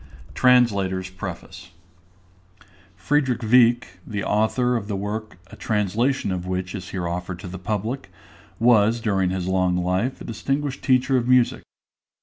[0.33, 1.69] _TRANSLATOR'S PREFACE.
[2.95, 7.47] FRIEDRICH WIECK, the author of the work a translation of which is here offered to
[7.47, 8.09] the public,
[8.59, 11.61] was during his long life a distinguished teacher of music.